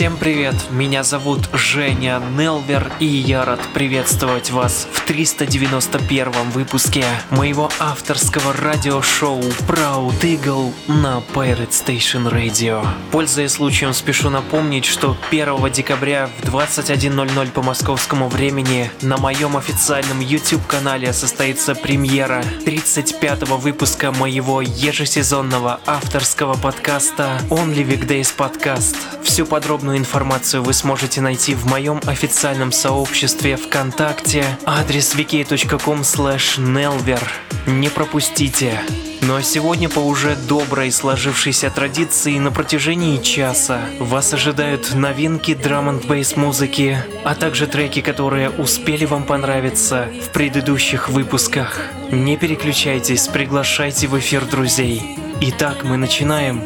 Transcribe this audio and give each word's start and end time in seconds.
Всем 0.00 0.16
привет, 0.16 0.54
меня 0.70 1.02
зовут 1.02 1.50
Женя 1.52 2.22
Нелвер, 2.34 2.90
и 3.00 3.04
я 3.04 3.44
рад 3.44 3.60
приветствовать 3.74 4.50
вас 4.50 4.88
в 4.90 5.04
391 5.04 6.32
выпуске 6.52 7.04
моего 7.28 7.70
авторского 7.78 8.54
радиошоу 8.54 9.40
Proud 9.68 10.18
Eagle 10.22 10.72
на 10.88 11.22
Pirate 11.34 11.68
Station 11.68 12.32
Radio. 12.32 12.82
Пользуясь 13.10 13.52
случаем, 13.52 13.92
спешу 13.92 14.30
напомнить, 14.30 14.86
что 14.86 15.18
1 15.30 15.70
декабря 15.70 16.30
в 16.38 16.48
21.00 16.48 17.50
по 17.50 17.60
московскому 17.62 18.30
времени 18.30 18.90
на 19.02 19.18
моем 19.18 19.54
официальном 19.58 20.20
YouTube-канале 20.20 21.12
состоится 21.12 21.74
премьера 21.74 22.42
35 22.64 23.50
выпуска 23.50 24.12
моего 24.12 24.62
ежесезонного 24.62 25.78
авторского 25.84 26.54
подкаста 26.54 27.38
Only 27.50 27.84
Weekdays 27.84 28.34
Podcast. 28.34 28.96
Всю 29.22 29.44
подробную 29.44 29.89
информацию 29.96 30.62
вы 30.62 30.72
сможете 30.72 31.20
найти 31.20 31.54
в 31.54 31.66
моем 31.66 32.00
официальном 32.06 32.72
сообществе 32.72 33.56
ВКонтакте, 33.56 34.44
адрес 34.64 35.14
wiki.com 35.14 36.00
nelver. 36.00 37.22
Не 37.66 37.88
пропустите. 37.88 38.80
Ну 39.22 39.36
а 39.36 39.42
сегодня 39.42 39.88
по 39.88 40.00
уже 40.00 40.34
доброй 40.34 40.90
сложившейся 40.90 41.70
традиции 41.70 42.38
на 42.38 42.50
протяжении 42.50 43.18
часа 43.18 43.80
вас 43.98 44.32
ожидают 44.32 44.94
новинки 44.94 45.54
драм 45.54 45.88
н 45.88 45.98
бейс 45.98 46.36
музыки, 46.36 46.98
а 47.24 47.34
также 47.34 47.66
треки, 47.66 48.00
которые 48.00 48.50
успели 48.50 49.04
вам 49.04 49.24
понравиться 49.24 50.08
в 50.26 50.30
предыдущих 50.30 51.08
выпусках. 51.10 51.80
Не 52.10 52.36
переключайтесь, 52.36 53.28
приглашайте 53.28 54.08
в 54.08 54.18
эфир 54.18 54.44
друзей. 54.46 55.18
Итак, 55.40 55.84
мы 55.84 55.96
начинаем. 55.96 56.62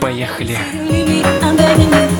Поехали. 0.00 0.58
You, 0.90 2.11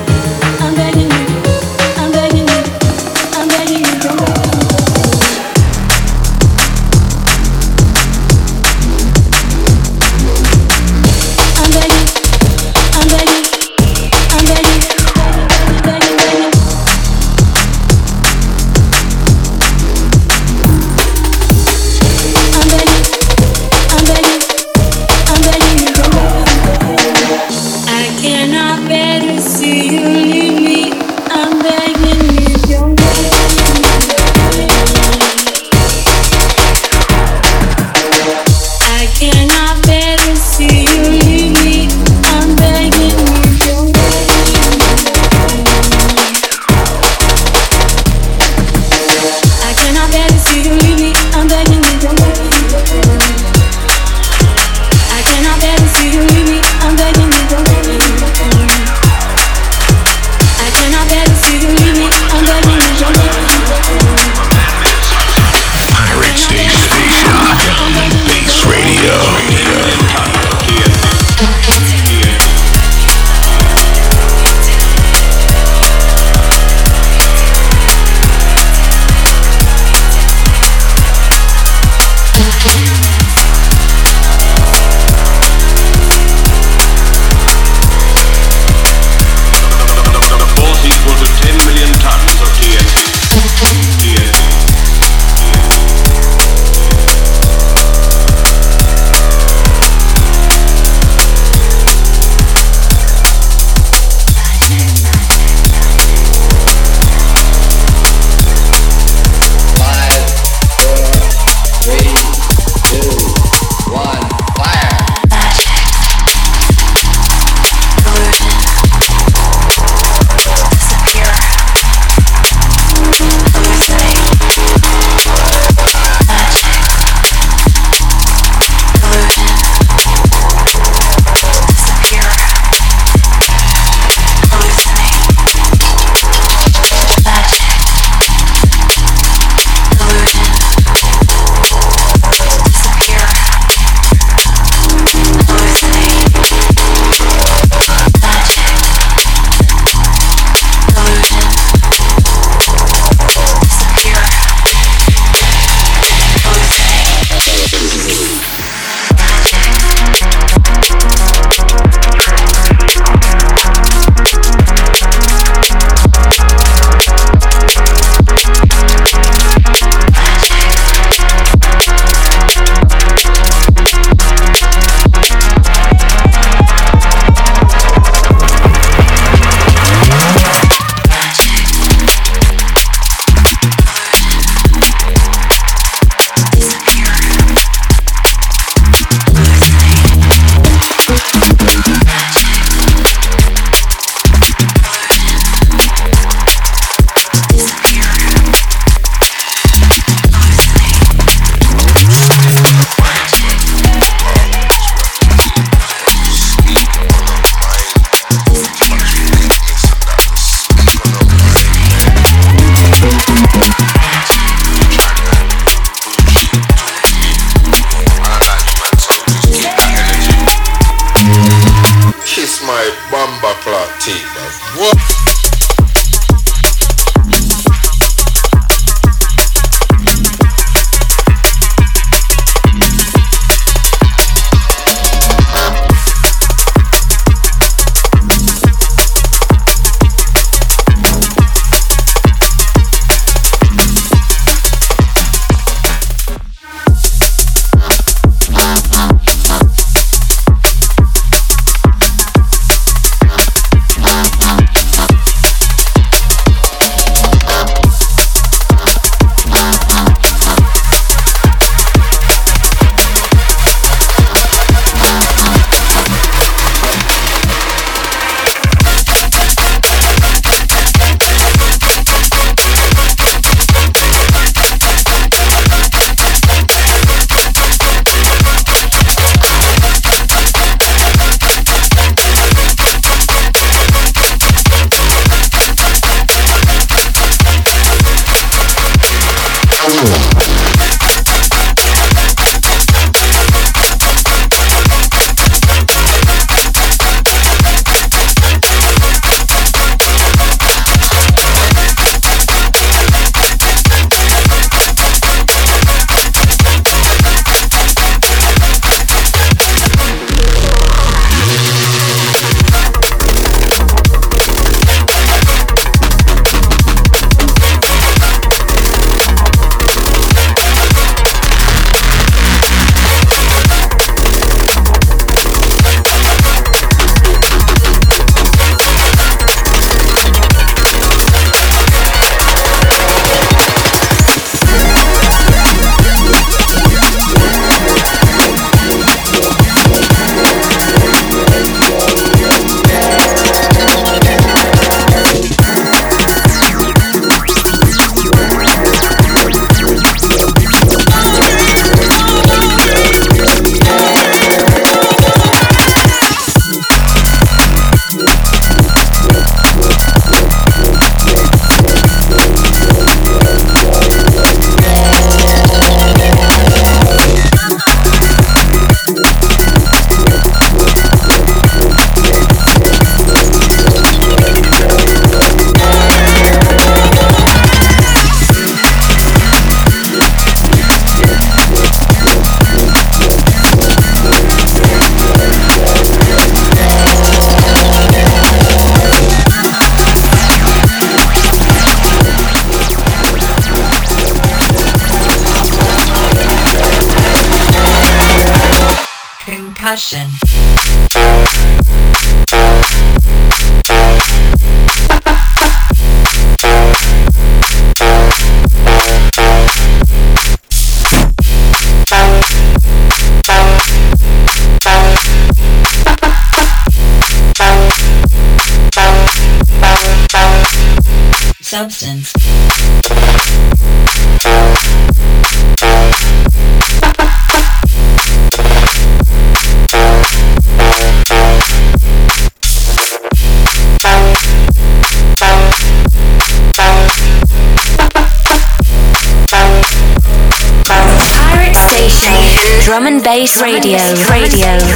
Radio. 443.63 443.97
Radio. 444.27 444.92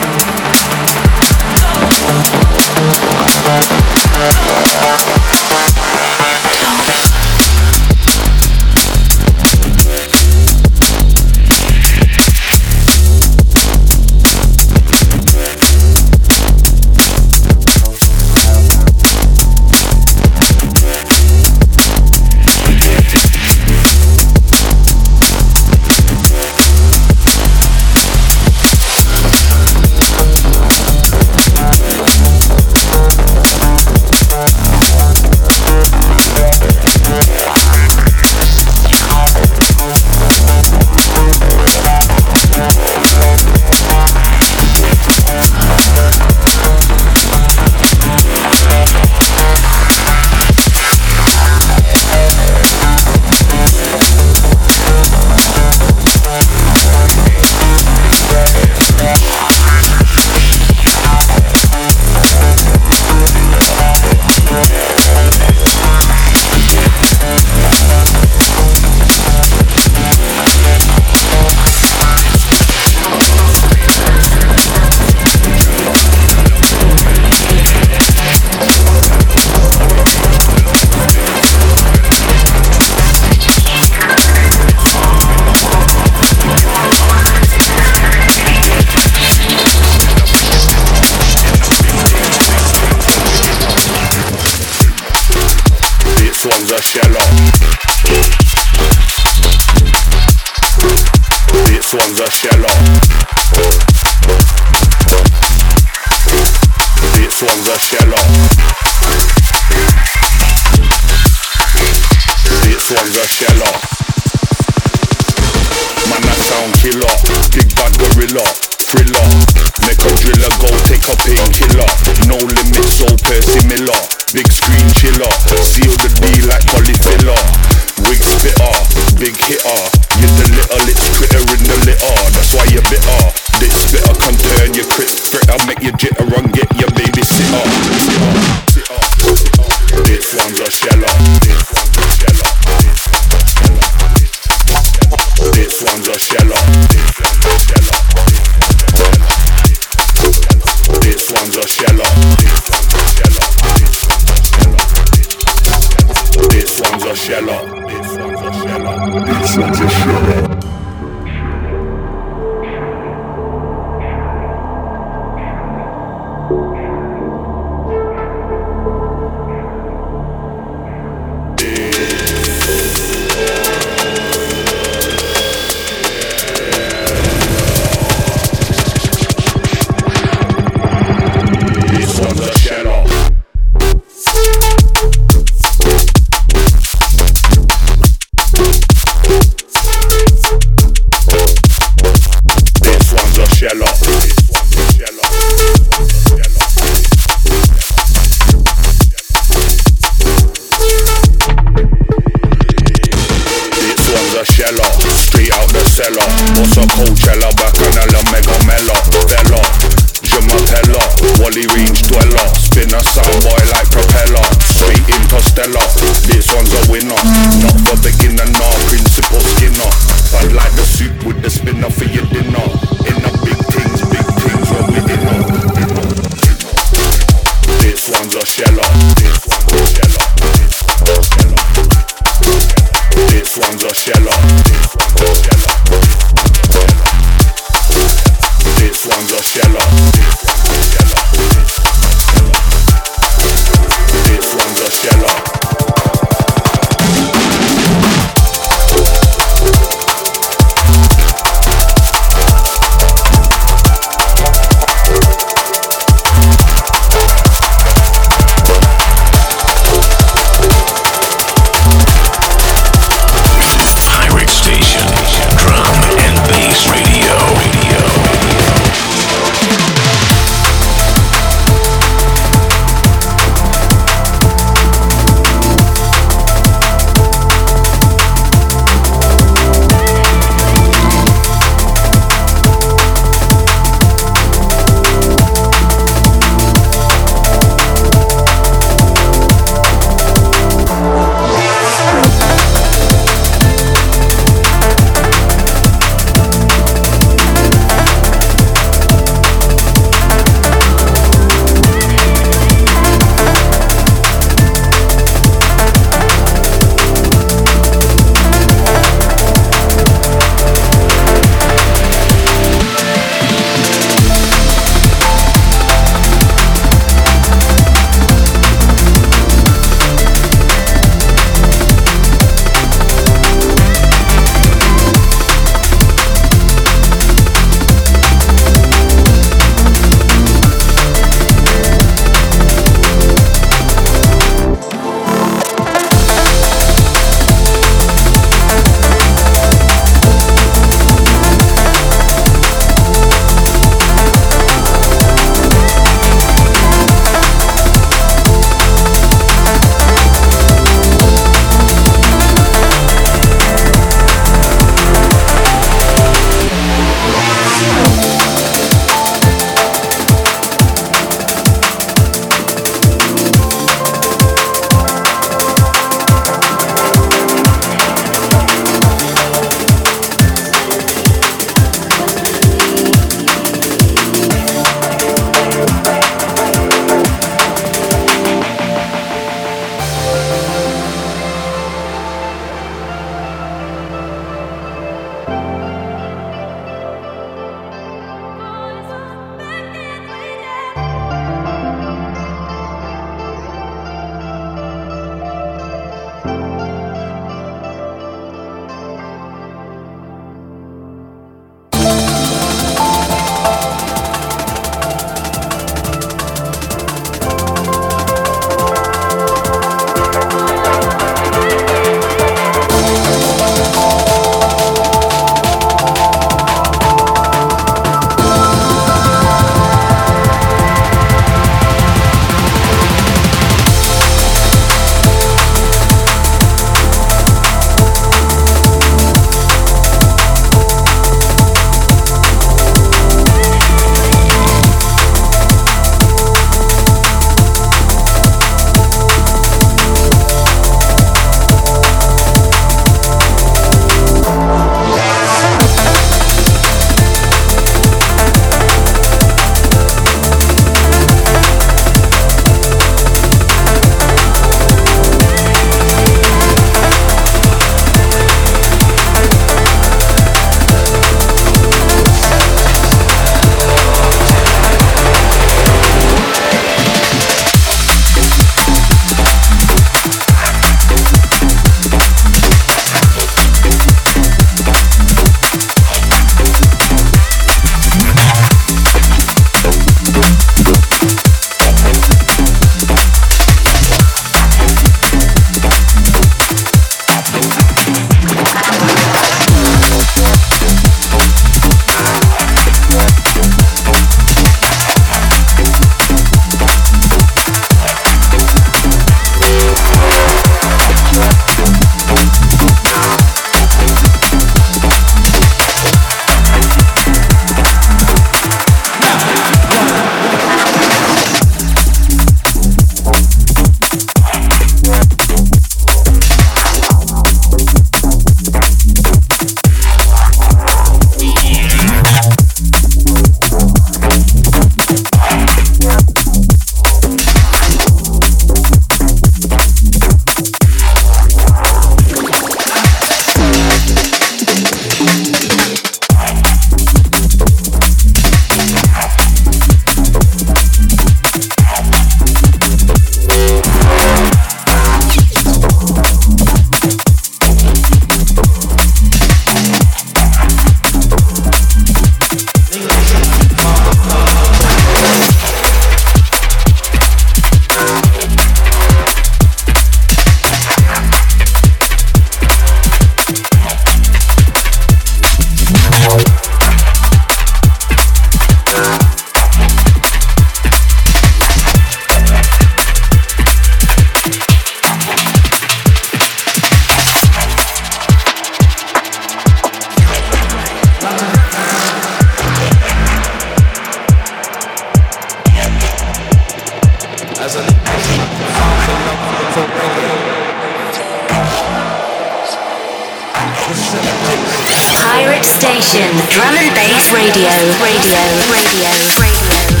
Pirate 595.41 595.65
Station, 595.65 596.29
Drum 596.51 596.75
and 596.77 596.93
Bass 596.93 597.33
Radio, 597.33 597.65
Radio, 597.97 598.37
Radio, 598.69 599.09
Radio. 599.41 599.89
radio. 599.89 600.00